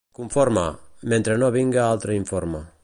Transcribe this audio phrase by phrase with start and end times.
[0.19, 0.63] Conforme,
[1.13, 2.69] mentre no vinga altre informe.